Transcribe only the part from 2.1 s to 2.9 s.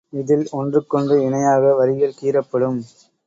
கீறப்படும்.